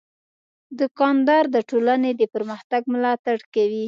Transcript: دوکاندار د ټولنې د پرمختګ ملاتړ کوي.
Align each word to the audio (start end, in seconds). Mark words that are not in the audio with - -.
دوکاندار 0.79 1.43
د 1.55 1.57
ټولنې 1.69 2.11
د 2.15 2.21
پرمختګ 2.33 2.81
ملاتړ 2.93 3.37
کوي. 3.53 3.79